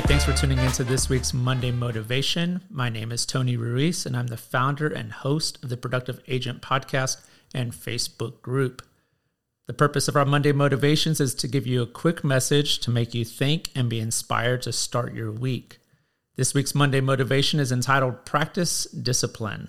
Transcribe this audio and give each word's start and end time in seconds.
tuning 0.00 0.58
into 0.58 0.84
this 0.84 1.08
week's 1.08 1.34
Monday 1.34 1.72
Motivation. 1.72 2.60
My 2.70 2.88
name 2.88 3.10
is 3.10 3.26
Tony 3.26 3.56
Ruiz, 3.56 4.06
and 4.06 4.16
I'm 4.16 4.28
the 4.28 4.36
founder 4.36 4.86
and 4.86 5.10
host 5.10 5.62
of 5.64 5.70
the 5.70 5.76
Productive 5.76 6.20
Agent 6.28 6.62
podcast 6.62 7.20
and 7.52 7.72
Facebook 7.72 8.40
group. 8.40 8.82
The 9.66 9.72
purpose 9.72 10.06
of 10.06 10.14
our 10.14 10.24
Monday 10.24 10.52
Motivations 10.52 11.20
is 11.20 11.34
to 11.34 11.48
give 11.48 11.66
you 11.66 11.82
a 11.82 11.86
quick 11.86 12.22
message 12.22 12.78
to 12.80 12.92
make 12.92 13.12
you 13.12 13.24
think 13.24 13.70
and 13.74 13.90
be 13.90 13.98
inspired 13.98 14.62
to 14.62 14.72
start 14.72 15.14
your 15.14 15.32
week. 15.32 15.78
This 16.36 16.54
week's 16.54 16.76
Monday 16.76 17.00
Motivation 17.00 17.58
is 17.58 17.72
entitled 17.72 18.24
Practice 18.24 18.84
Discipline. 18.84 19.68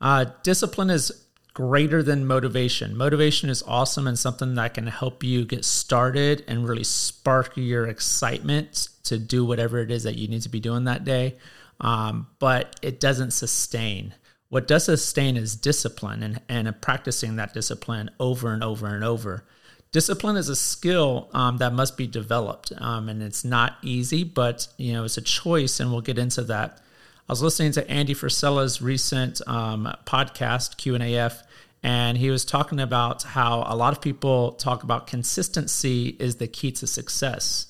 Uh, 0.00 0.24
discipline 0.44 0.88
is 0.88 1.25
greater 1.56 2.02
than 2.02 2.26
motivation. 2.26 2.94
Motivation 2.94 3.48
is 3.48 3.62
awesome 3.66 4.06
and 4.06 4.18
something 4.18 4.56
that 4.56 4.74
can 4.74 4.86
help 4.86 5.24
you 5.24 5.42
get 5.42 5.64
started 5.64 6.44
and 6.46 6.68
really 6.68 6.84
spark 6.84 7.52
your 7.56 7.86
excitement 7.86 8.90
to 9.04 9.18
do 9.18 9.42
whatever 9.42 9.78
it 9.78 9.90
is 9.90 10.02
that 10.02 10.18
you 10.18 10.28
need 10.28 10.42
to 10.42 10.50
be 10.50 10.60
doing 10.60 10.84
that 10.84 11.02
day. 11.02 11.34
Um, 11.80 12.26
but 12.38 12.78
it 12.82 13.00
doesn't 13.00 13.30
sustain. 13.30 14.12
What 14.50 14.68
does 14.68 14.84
sustain 14.84 15.38
is 15.38 15.56
discipline 15.56 16.22
and, 16.22 16.42
and 16.50 16.78
practicing 16.82 17.36
that 17.36 17.54
discipline 17.54 18.10
over 18.20 18.52
and 18.52 18.62
over 18.62 18.94
and 18.94 19.02
over. 19.02 19.46
Discipline 19.92 20.36
is 20.36 20.50
a 20.50 20.56
skill 20.56 21.30
um, 21.32 21.56
that 21.56 21.72
must 21.72 21.96
be 21.96 22.06
developed, 22.06 22.70
um, 22.76 23.08
and 23.08 23.22
it's 23.22 23.46
not 23.46 23.78
easy, 23.80 24.24
but 24.24 24.68
you 24.76 24.92
know 24.92 25.04
it's 25.04 25.16
a 25.16 25.22
choice, 25.22 25.80
and 25.80 25.90
we'll 25.90 26.02
get 26.02 26.18
into 26.18 26.42
that. 26.42 26.80
I 27.28 27.32
was 27.32 27.40
listening 27.40 27.72
to 27.72 27.90
Andy 27.90 28.12
Frisella's 28.12 28.82
recent 28.82 29.40
um, 29.46 29.90
podcast 30.04 30.76
Q 30.76 30.96
and 30.96 31.02
AF, 31.02 31.42
and 31.86 32.18
he 32.18 32.30
was 32.30 32.44
talking 32.44 32.80
about 32.80 33.22
how 33.22 33.62
a 33.64 33.76
lot 33.76 33.92
of 33.92 34.00
people 34.00 34.50
talk 34.54 34.82
about 34.82 35.06
consistency 35.06 36.16
is 36.18 36.34
the 36.34 36.48
key 36.48 36.72
to 36.72 36.84
success. 36.84 37.68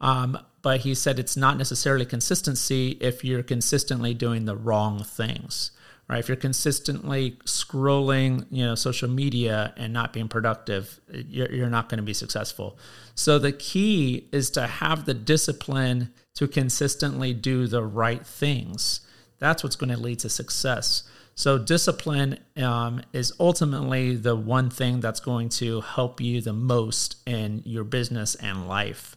Um, 0.00 0.38
but 0.62 0.80
he 0.80 0.94
said 0.94 1.18
it's 1.18 1.36
not 1.36 1.58
necessarily 1.58 2.06
consistency 2.06 2.96
if 3.02 3.22
you're 3.22 3.42
consistently 3.42 4.14
doing 4.14 4.46
the 4.46 4.56
wrong 4.56 5.04
things 5.04 5.72
right? 6.08 6.20
If 6.20 6.28
you're 6.28 6.38
consistently 6.38 7.32
scrolling 7.44 8.46
you 8.50 8.64
know 8.64 8.74
social 8.74 9.10
media 9.10 9.74
and 9.76 9.92
not 9.92 10.14
being 10.14 10.28
productive 10.28 10.98
you're, 11.12 11.52
you're 11.52 11.68
not 11.68 11.90
going 11.90 11.98
to 11.98 12.04
be 12.04 12.14
successful. 12.14 12.78
So 13.14 13.38
the 13.38 13.52
key 13.52 14.28
is 14.32 14.48
to 14.52 14.66
have 14.66 15.04
the 15.04 15.12
discipline 15.12 16.14
to 16.36 16.48
consistently 16.48 17.34
do 17.34 17.66
the 17.66 17.84
right 17.84 18.26
things. 18.26 19.02
That's 19.38 19.62
what's 19.62 19.76
going 19.76 19.90
to 19.90 20.00
lead 20.00 20.20
to 20.20 20.30
success 20.30 21.02
so, 21.38 21.56
discipline 21.56 22.40
um, 22.56 23.00
is 23.12 23.32
ultimately 23.38 24.16
the 24.16 24.34
one 24.34 24.70
thing 24.70 24.98
that's 24.98 25.20
going 25.20 25.50
to 25.50 25.82
help 25.82 26.20
you 26.20 26.40
the 26.40 26.52
most 26.52 27.14
in 27.28 27.62
your 27.64 27.84
business 27.84 28.34
and 28.34 28.66
life. 28.66 29.16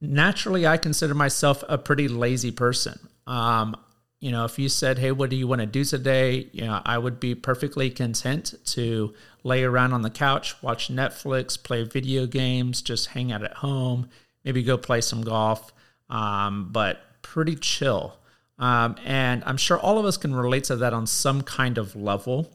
Naturally, 0.00 0.64
I 0.64 0.76
consider 0.76 1.12
myself 1.12 1.64
a 1.68 1.76
pretty 1.76 2.06
lazy 2.06 2.52
person. 2.52 3.00
Um, 3.26 3.74
you 4.20 4.30
know, 4.30 4.44
if 4.44 4.60
you 4.60 4.68
said, 4.68 4.96
"Hey, 4.96 5.10
what 5.10 5.28
do 5.28 5.34
you 5.34 5.48
want 5.48 5.60
to 5.60 5.66
do 5.66 5.84
today?" 5.84 6.48
You 6.52 6.66
know, 6.66 6.80
I 6.84 6.98
would 6.98 7.18
be 7.18 7.34
perfectly 7.34 7.90
content 7.90 8.54
to 8.66 9.12
lay 9.42 9.64
around 9.64 9.94
on 9.94 10.02
the 10.02 10.10
couch, 10.10 10.62
watch 10.62 10.88
Netflix, 10.88 11.60
play 11.60 11.82
video 11.82 12.26
games, 12.26 12.80
just 12.80 13.08
hang 13.08 13.32
out 13.32 13.42
at 13.42 13.54
home, 13.54 14.08
maybe 14.44 14.62
go 14.62 14.78
play 14.78 15.00
some 15.00 15.22
golf, 15.22 15.72
um, 16.08 16.68
but 16.70 17.00
pretty 17.22 17.56
chill. 17.56 18.18
Um, 18.62 18.94
and 19.04 19.42
I'm 19.44 19.56
sure 19.56 19.76
all 19.76 19.98
of 19.98 20.04
us 20.04 20.16
can 20.16 20.32
relate 20.32 20.62
to 20.64 20.76
that 20.76 20.92
on 20.92 21.04
some 21.04 21.42
kind 21.42 21.78
of 21.78 21.96
level. 21.96 22.48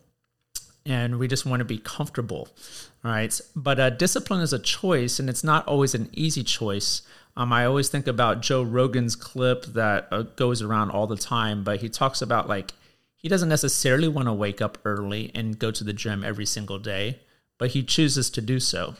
And 0.86 1.20
we 1.20 1.28
just 1.28 1.46
want 1.46 1.60
to 1.60 1.66
be 1.66 1.80
comfortable. 1.80 2.48
All 3.04 3.12
right. 3.12 3.38
But 3.58 3.78
uh, 3.78 3.90
discipline 3.90 4.40
is 4.40 4.54
a 4.54 4.60
choice, 4.60 5.20
and 5.20 5.30
it's 5.30 5.44
not 5.44 5.68
always 5.68 5.94
an 5.94 6.10
easy 6.14 6.46
choice. 6.46 7.02
Um, 7.36 7.52
I 7.52 7.66
always 7.66 7.90
think 7.90 8.08
about 8.08 8.42
Joe 8.42 8.64
Rogan's 8.64 9.18
clip 9.18 9.66
that 9.66 10.08
uh, 10.10 10.22
goes 10.22 10.62
around 10.62 10.92
all 10.92 11.08
the 11.08 11.18
time, 11.18 11.66
but 11.66 11.82
he 11.82 11.90
talks 11.90 12.22
about 12.22 12.48
like 12.48 12.74
he 13.18 13.28
doesn't 13.28 13.50
necessarily 13.50 14.08
want 14.08 14.30
to 14.30 14.34
wake 14.34 14.62
up 14.62 14.78
early 14.86 15.30
and 15.36 15.60
go 15.60 15.72
to 15.72 15.84
the 15.84 15.92
gym 15.92 16.24
every 16.24 16.46
single 16.46 16.80
day, 16.80 17.20
but 17.58 17.72
he 17.72 17.84
chooses 17.84 18.30
to 18.30 18.42
do 18.42 18.62
so. 18.62 18.96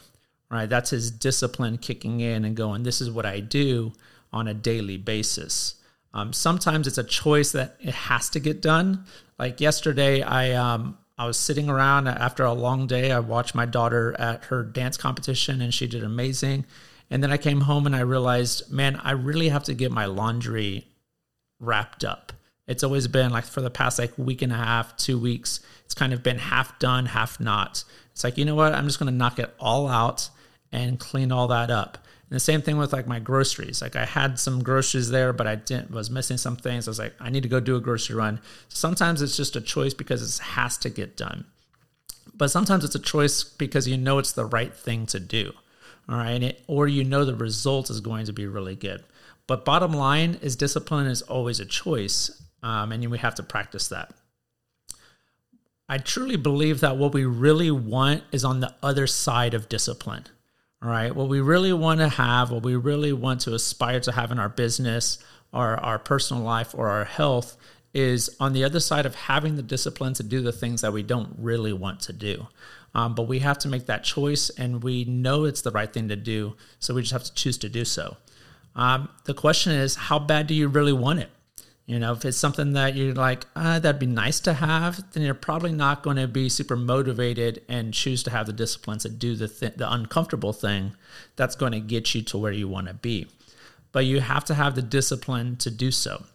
Right? 0.52 0.68
That's 0.68 0.90
his 0.90 1.10
discipline 1.10 1.78
kicking 1.78 2.20
in 2.20 2.44
and 2.44 2.56
going, 2.56 2.84
this 2.84 3.00
is 3.00 3.10
what 3.10 3.26
I 3.26 3.40
do 3.40 3.94
on 4.34 4.50
a 4.50 4.54
daily 4.54 4.98
basis. 4.98 5.76
Um, 6.14 6.34
sometimes 6.34 6.88
it's 6.88 6.98
a 6.98 7.04
choice 7.04 7.52
that 7.52 7.76
it 7.80 7.94
has 7.94 8.30
to 8.32 8.40
get 8.40 8.62
done. 8.62 9.06
Like 9.38 9.62
yesterday, 9.62 10.22
I 10.22 10.54
um, 10.54 10.98
I 11.18 11.26
was 11.26 11.38
sitting 11.38 11.70
around 11.70 12.08
after 12.08 12.44
a 12.44 12.54
long 12.54 12.88
day. 12.88 13.12
I 13.12 13.20
watched 13.20 13.56
my 13.56 13.66
daughter 13.66 14.16
at 14.20 14.46
her 14.46 14.64
dance 14.64 14.98
competition, 14.98 15.62
and 15.62 15.74
she 15.74 15.88
did 15.88 16.04
amazing. 16.04 16.66
And 17.10 17.24
then 17.24 17.32
I 17.32 17.38
came 17.38 17.62
home 17.62 17.86
and 17.86 17.96
I 17.96 18.02
realized, 18.02 18.72
man, 18.72 18.98
I 18.98 19.12
really 19.12 19.50
have 19.50 19.64
to 19.66 19.74
get 19.74 19.92
my 19.92 20.06
laundry 20.06 20.88
wrapped 21.60 22.04
up. 22.04 22.34
It's 22.68 22.84
always 22.84 23.08
been 23.08 23.32
like 23.32 23.46
for 23.46 23.62
the 23.62 23.70
past 23.70 23.98
like 23.98 24.18
week 24.18 24.42
and 24.42 24.52
a 24.52 24.58
half, 24.58 24.98
two 24.98 25.18
weeks. 25.18 25.62
It's 25.86 25.94
kind 25.94 26.14
of 26.14 26.22
been 26.22 26.38
half 26.38 26.78
done, 26.80 27.06
half 27.06 27.40
not. 27.40 27.84
It's 28.12 28.24
like 28.24 28.38
you 28.38 28.46
know 28.46 28.56
what? 28.56 28.74
I'm 28.74 28.86
just 28.86 29.00
going 29.00 29.12
to 29.12 29.18
knock 29.18 29.40
it 29.40 29.54
all 29.60 29.88
out 29.88 30.30
and 30.72 31.00
clean 31.00 31.32
all 31.32 31.48
that 31.48 31.72
up. 31.72 31.98
And 32.30 32.36
the 32.36 32.42
same 32.42 32.62
thing 32.62 32.78
with 32.78 32.92
like 32.92 33.08
my 33.08 33.20
groceries. 33.20 33.82
Like 33.82 33.96
I 33.96 34.06
had 34.06 34.38
some 34.38 34.62
groceries 34.62 35.10
there, 35.10 35.32
but 35.32 35.48
I 35.48 35.56
didn't 35.56 35.92
was 35.92 36.10
missing 36.10 36.38
some 36.38 36.58
things. 36.58 36.88
I 36.88 36.92
was 36.92 37.00
like, 37.00 37.14
I 37.20 37.30
need 37.30 37.44
to 37.44 37.50
go 37.50 37.62
do 37.62 37.78
a 37.78 37.82
grocery 37.82 38.16
run. 38.16 38.42
Sometimes 38.68 39.22
it's 39.22 39.38
just 39.38 39.56
a 39.56 39.62
choice 39.62 39.94
because 39.94 40.22
it 40.22 40.44
has 40.44 40.78
to 40.80 40.90
get 40.90 41.16
done. 41.16 41.46
But 42.36 42.50
sometimes 42.50 42.84
it's 42.84 42.96
a 42.96 43.00
choice 43.00 43.44
because 43.44 43.88
you 43.88 43.98
know 43.98 44.20
it's 44.20 44.34
the 44.34 44.46
right 44.46 44.74
thing 44.74 45.06
to 45.08 45.20
do. 45.20 45.54
All 46.10 46.18
right. 46.18 46.44
It, 46.44 46.64
or 46.68 46.88
you 46.88 47.04
know 47.04 47.24
the 47.24 47.36
result 47.36 47.90
is 47.90 48.02
going 48.02 48.26
to 48.26 48.34
be 48.34 48.46
really 48.46 48.76
good. 48.76 49.04
But 49.48 49.64
bottom 49.64 49.94
line 49.94 50.38
is 50.42 50.58
discipline 50.58 51.08
is 51.08 51.22
always 51.22 51.62
a 51.62 51.66
choice. 51.66 52.44
Um, 52.62 52.92
and 52.92 53.10
we 53.10 53.20
have 53.20 53.36
to 53.36 53.44
practice 53.44 53.88
that. 53.88 54.14
I 55.88 55.98
truly 55.98 56.36
believe 56.36 56.82
that 56.82 56.98
what 56.98 57.14
we 57.14 57.24
really 57.24 57.72
want 57.72 58.24
is 58.34 58.44
on 58.44 58.60
the 58.60 58.76
other 58.84 59.08
side 59.08 59.54
of 59.54 59.70
discipline. 59.70 60.26
All 60.82 60.90
right. 60.90 61.16
What 61.16 61.28
we 61.28 61.42
really 61.42 61.74
want 61.74 62.00
to 62.02 62.10
have, 62.10 62.52
what 62.52 62.64
we 62.64 62.76
really 62.76 63.14
want 63.14 63.42
to 63.42 63.54
aspire 63.56 64.00
to 64.02 64.12
have 64.12 64.32
in 64.32 64.40
our 64.40 64.50
business 64.50 65.18
our, 65.54 65.78
our 65.78 66.00
personal 66.00 66.44
life 66.44 66.74
or 66.76 66.90
our 66.90 67.06
health 67.06 67.58
is 67.94 68.36
on 68.40 68.54
the 68.54 68.64
other 68.64 68.80
side 68.80 69.06
of 69.06 69.16
having 69.16 69.56
the 69.56 69.62
discipline 69.62 70.14
to 70.14 70.24
do 70.24 70.42
the 70.42 70.52
things 70.52 70.82
that 70.82 70.94
we 70.94 71.04
don't 71.04 71.34
really 71.38 71.74
want 71.74 72.02
to 72.02 72.14
do. 72.14 72.48
Um, 72.94 73.16
but 73.16 73.24
we 73.28 73.40
have 73.40 73.58
to 73.60 73.68
make 73.68 73.86
that 73.88 74.04
choice 74.04 74.50
and 74.52 74.84
we 74.84 75.06
know 75.06 75.46
it's 75.46 75.62
the 75.62 75.72
right 75.72 75.92
thing 75.92 76.10
to 76.10 76.16
do. 76.16 76.56
So 76.80 76.94
we 76.94 77.02
just 77.02 77.14
have 77.14 77.24
to 77.24 77.34
choose 77.34 77.58
to 77.60 77.70
do 77.70 77.86
so. 77.86 78.18
Um, 78.76 79.10
the 79.26 79.34
question 79.34 79.74
is, 79.74 79.96
how 79.96 80.20
bad 80.20 80.48
do 80.48 80.54
you 80.54 80.68
really 80.68 80.94
want 80.94 81.20
it? 81.20 81.30
You 81.88 82.00
know, 82.00 82.12
if 82.12 82.26
it's 82.26 82.38
something 82.38 82.74
that 82.74 82.96
you're 82.96 83.14
like, 83.14 83.46
ah, 83.56 83.80
that'd 83.80 83.98
be 83.98 84.06
nice 84.06 84.42
to 84.42 84.54
have, 84.54 85.10
then 85.14 85.24
you're 85.24 85.34
probably 85.34 85.72
not 85.72 86.04
going 86.04 86.18
to 86.18 86.28
be 86.28 86.50
super 86.50 86.76
motivated 86.76 87.64
and 87.70 87.94
choose 87.94 88.24
to 88.24 88.30
have 88.30 88.46
the 88.46 88.52
disciplines 88.54 89.04
that 89.04 89.18
do 89.18 89.38
the 89.38 89.48
th- 89.48 89.76
the 89.78 89.90
uncomfortable 89.90 90.52
thing 90.52 90.96
that's 91.38 91.56
going 91.56 91.72
to 91.72 91.80
get 91.80 92.14
you 92.14 92.22
to 92.24 92.38
where 92.38 92.52
you 92.52 92.68
want 92.68 92.88
to 92.88 92.94
be. 92.94 93.28
But 93.94 94.06
you 94.06 94.20
have 94.20 94.44
to 94.46 94.54
have 94.54 94.76
the 94.76 94.82
discipline 94.82 95.56
to 95.58 95.72
do 95.72 95.90
so. 95.92 96.26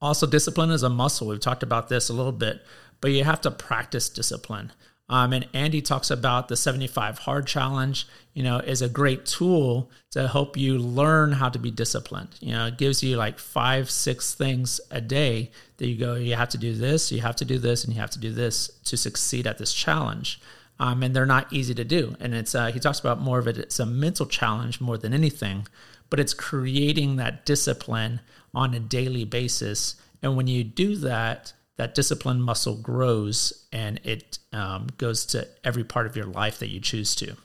Also, 0.00 0.24
discipline 0.24 0.70
is 0.70 0.84
a 0.84 0.88
muscle. 0.88 1.26
We've 1.26 1.40
talked 1.40 1.64
about 1.64 1.88
this 1.88 2.08
a 2.08 2.12
little 2.12 2.30
bit, 2.30 2.62
but 3.00 3.10
you 3.10 3.24
have 3.24 3.40
to 3.40 3.50
practice 3.50 4.08
discipline. 4.08 4.72
Um, 5.08 5.34
and 5.34 5.46
Andy 5.52 5.82
talks 5.82 6.10
about 6.10 6.48
the 6.48 6.56
75 6.56 7.18
hard 7.18 7.46
challenge, 7.46 8.06
you 8.32 8.42
know, 8.42 8.58
is 8.58 8.80
a 8.80 8.88
great 8.88 9.26
tool 9.26 9.90
to 10.12 10.28
help 10.28 10.56
you 10.56 10.78
learn 10.78 11.32
how 11.32 11.50
to 11.50 11.58
be 11.58 11.70
disciplined. 11.70 12.30
You 12.40 12.52
know, 12.52 12.66
it 12.66 12.78
gives 12.78 13.02
you 13.02 13.16
like 13.16 13.38
five, 13.38 13.90
six 13.90 14.34
things 14.34 14.80
a 14.90 15.02
day 15.02 15.50
that 15.76 15.88
you 15.88 15.98
go, 15.98 16.14
you 16.14 16.34
have 16.36 16.48
to 16.50 16.58
do 16.58 16.74
this, 16.74 17.12
you 17.12 17.20
have 17.20 17.36
to 17.36 17.44
do 17.44 17.58
this, 17.58 17.84
and 17.84 17.92
you 17.92 18.00
have 18.00 18.10
to 18.10 18.18
do 18.18 18.32
this 18.32 18.68
to 18.84 18.96
succeed 18.96 19.46
at 19.46 19.58
this 19.58 19.74
challenge. 19.74 20.40
Um, 20.80 21.02
and 21.02 21.14
they're 21.14 21.26
not 21.26 21.52
easy 21.52 21.74
to 21.74 21.84
do. 21.84 22.16
And 22.18 22.34
it's, 22.34 22.54
uh, 22.54 22.72
he 22.72 22.80
talks 22.80 22.98
about 22.98 23.20
more 23.20 23.38
of 23.38 23.46
it, 23.46 23.58
it's 23.58 23.78
a 23.78 23.86
mental 23.86 24.26
challenge 24.26 24.80
more 24.80 24.96
than 24.96 25.12
anything, 25.12 25.68
but 26.08 26.18
it's 26.18 26.34
creating 26.34 27.16
that 27.16 27.44
discipline 27.44 28.20
on 28.54 28.72
a 28.72 28.80
daily 28.80 29.24
basis. 29.24 29.96
And 30.22 30.36
when 30.36 30.46
you 30.46 30.64
do 30.64 30.96
that, 30.96 31.52
that 31.76 31.94
discipline 31.94 32.40
muscle 32.40 32.76
grows 32.76 33.66
and 33.72 34.00
it 34.04 34.38
um, 34.52 34.88
goes 34.98 35.26
to 35.26 35.48
every 35.64 35.84
part 35.84 36.06
of 36.06 36.16
your 36.16 36.26
life 36.26 36.58
that 36.58 36.70
you 36.70 36.80
choose 36.80 37.14
to. 37.16 37.36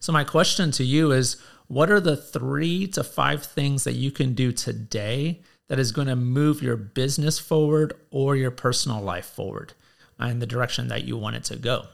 So, 0.00 0.12
my 0.12 0.24
question 0.24 0.70
to 0.72 0.84
you 0.84 1.12
is 1.12 1.36
what 1.66 1.90
are 1.90 2.00
the 2.00 2.16
three 2.16 2.86
to 2.88 3.04
five 3.04 3.44
things 3.44 3.84
that 3.84 3.94
you 3.94 4.10
can 4.10 4.34
do 4.34 4.52
today 4.52 5.42
that 5.68 5.78
is 5.78 5.92
going 5.92 6.08
to 6.08 6.16
move 6.16 6.62
your 6.62 6.76
business 6.76 7.38
forward 7.38 7.92
or 8.10 8.36
your 8.36 8.50
personal 8.50 9.02
life 9.02 9.26
forward 9.26 9.74
in 10.18 10.38
the 10.38 10.46
direction 10.46 10.88
that 10.88 11.04
you 11.04 11.16
want 11.16 11.36
it 11.36 11.44
to 11.44 11.56
go? 11.56 11.86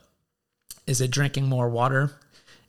Is 0.86 1.00
it 1.00 1.10
drinking 1.10 1.48
more 1.48 1.68
water? 1.68 2.12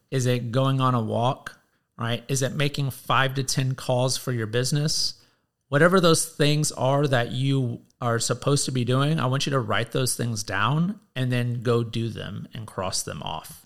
Is 0.10 0.26
it 0.26 0.52
going 0.52 0.82
on 0.82 0.96
a 0.96 1.02
walk? 1.02 1.60
Right? 1.98 2.24
Is 2.28 2.42
it 2.42 2.54
making 2.54 2.92
five 2.92 3.36
to 3.36 3.44
10 3.44 3.76
calls 3.76 4.18
for 4.18 4.32
your 4.32 4.48
business? 4.48 5.22
Whatever 5.70 6.00
those 6.00 6.26
things 6.26 6.72
are 6.72 7.08
that 7.08 7.32
you 7.32 7.82
are 8.00 8.20
supposed 8.20 8.66
to 8.66 8.72
be 8.72 8.86
doing, 8.86 9.20
I 9.20 9.26
want 9.26 9.46
you 9.46 9.52
to 9.52 9.60
write 9.60 9.92
those 9.92 10.16
things 10.16 10.44
down 10.44 11.00
and 11.16 11.32
then 11.32 11.64
go 11.64 11.84
do 11.84 12.10
them 12.10 12.48
and 12.54 12.68
cross 12.68 13.04
them 13.04 13.24
off. 13.24 13.66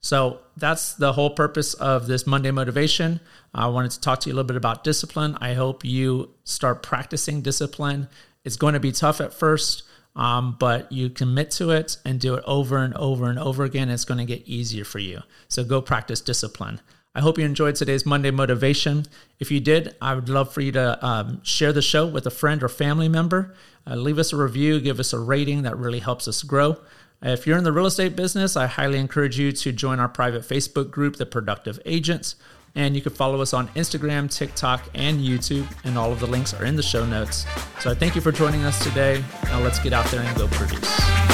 So 0.00 0.40
that's 0.56 0.94
the 0.94 1.12
whole 1.12 1.30
purpose 1.30 1.74
of 1.74 2.06
this 2.06 2.26
Monday 2.26 2.50
motivation. 2.50 3.20
I 3.54 3.66
wanted 3.68 3.90
to 3.92 4.00
talk 4.00 4.20
to 4.20 4.28
you 4.28 4.34
a 4.34 4.36
little 4.36 4.46
bit 4.46 4.56
about 4.56 4.84
discipline. 4.84 5.36
I 5.40 5.54
hope 5.54 5.84
you 5.84 6.34
start 6.44 6.82
practicing 6.82 7.42
discipline. 7.42 8.08
It's 8.44 8.56
going 8.56 8.74
to 8.74 8.80
be 8.80 8.92
tough 8.92 9.20
at 9.20 9.32
first, 9.32 9.82
um, 10.14 10.56
but 10.60 10.92
you 10.92 11.10
commit 11.10 11.50
to 11.52 11.70
it 11.70 11.96
and 12.04 12.20
do 12.20 12.34
it 12.34 12.44
over 12.46 12.78
and 12.78 12.94
over 12.94 13.28
and 13.28 13.38
over 13.38 13.64
again. 13.64 13.88
It's 13.88 14.04
going 14.04 14.18
to 14.18 14.24
get 14.24 14.46
easier 14.46 14.84
for 14.84 15.00
you. 15.00 15.22
So 15.48 15.64
go 15.64 15.82
practice 15.82 16.20
discipline. 16.20 16.80
I 17.16 17.20
hope 17.20 17.38
you 17.38 17.46
enjoyed 17.46 17.76
today's 17.76 18.04
Monday 18.04 18.30
motivation. 18.30 19.06
If 19.40 19.50
you 19.50 19.58
did, 19.58 19.96
I 20.02 20.14
would 20.14 20.28
love 20.28 20.52
for 20.52 20.60
you 20.60 20.70
to 20.72 21.02
um, 21.04 21.42
share 21.42 21.72
the 21.72 21.80
show 21.80 22.06
with 22.06 22.26
a 22.26 22.30
friend 22.30 22.62
or 22.62 22.68
family 22.68 23.08
member. 23.08 23.54
Uh, 23.86 23.94
leave 23.94 24.18
us 24.18 24.34
a 24.34 24.36
review, 24.36 24.78
give 24.80 25.00
us 25.00 25.14
a 25.14 25.18
rating. 25.18 25.62
That 25.62 25.78
really 25.78 26.00
helps 26.00 26.28
us 26.28 26.42
grow. 26.42 26.76
If 27.22 27.46
you're 27.46 27.56
in 27.56 27.64
the 27.64 27.72
real 27.72 27.86
estate 27.86 28.16
business, 28.16 28.54
I 28.54 28.66
highly 28.66 28.98
encourage 28.98 29.38
you 29.38 29.50
to 29.50 29.72
join 29.72 29.98
our 29.98 30.10
private 30.10 30.42
Facebook 30.42 30.90
group, 30.90 31.16
The 31.16 31.24
Productive 31.24 31.80
Agents. 31.86 32.36
And 32.74 32.94
you 32.94 33.00
can 33.00 33.14
follow 33.14 33.40
us 33.40 33.54
on 33.54 33.68
Instagram, 33.68 34.30
TikTok, 34.30 34.84
and 34.94 35.18
YouTube. 35.18 35.66
And 35.84 35.96
all 35.96 36.12
of 36.12 36.20
the 36.20 36.26
links 36.26 36.52
are 36.52 36.66
in 36.66 36.76
the 36.76 36.82
show 36.82 37.06
notes. 37.06 37.46
So 37.80 37.90
I 37.90 37.94
thank 37.94 38.14
you 38.14 38.20
for 38.20 38.30
joining 38.30 38.64
us 38.64 38.84
today. 38.84 39.24
Now 39.44 39.60
let's 39.60 39.78
get 39.78 39.94
out 39.94 40.04
there 40.10 40.20
and 40.20 40.36
go 40.36 40.48
produce. 40.48 41.25